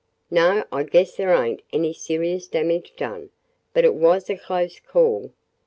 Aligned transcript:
"No, 0.31 0.63
I 0.71 0.81
guess 0.81 1.15
there 1.15 1.31
ain't 1.31 1.61
any 1.71 1.93
serious 1.93 2.47
damage 2.47 2.95
done, 2.95 3.29
but 3.71 3.85
it 3.85 3.93
was 3.93 4.31
a 4.31 4.35
close 4.35 4.79
call. 4.79 5.31